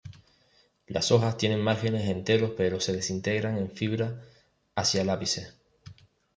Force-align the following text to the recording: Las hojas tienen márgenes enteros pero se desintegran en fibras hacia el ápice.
Las 0.87 1.11
hojas 1.11 1.37
tienen 1.37 1.61
márgenes 1.61 2.09
enteros 2.09 2.53
pero 2.57 2.79
se 2.79 2.91
desintegran 2.91 3.55
en 3.59 3.69
fibras 3.69 4.13
hacia 4.75 5.03
el 5.03 5.11
ápice. 5.11 5.53